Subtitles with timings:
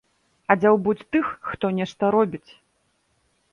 [0.53, 2.51] А дзяўбуць тых, хто нешта робіць.